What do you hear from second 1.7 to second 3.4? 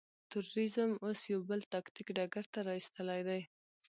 تاکتيک ډګر ته را اېستلی